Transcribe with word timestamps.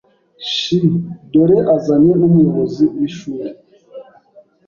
Shiii! 0.53 0.99
Dore 1.31 1.57
azanye 1.75 2.11
n’umuyobozi 2.19 2.83
w’ishuri. 2.97 3.49